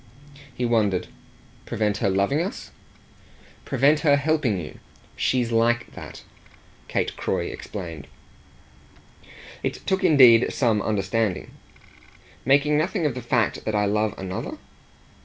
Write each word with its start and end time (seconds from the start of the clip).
He 0.51 0.65
wondered. 0.65 1.09
"Prevent 1.67 1.97
her 1.97 2.09
loving 2.09 2.41
us?" 2.41 2.71
"Prevent 3.65 3.99
her 3.99 4.15
helping 4.15 4.59
you. 4.59 4.79
She's 5.15 5.51
LIKE 5.51 5.91
that," 5.93 6.23
Kate 6.87 7.15
Croy 7.15 7.51
explained. 7.51 8.07
It 9.61 9.85
took 9.85 10.03
indeed 10.03 10.51
some 10.51 10.81
understanding. 10.81 11.51
"Making 12.45 12.79
nothing 12.79 13.05
of 13.05 13.13
the 13.13 13.21
fact 13.21 13.63
that 13.63 13.75
I 13.75 13.85
love 13.85 14.15
another?" 14.17 14.57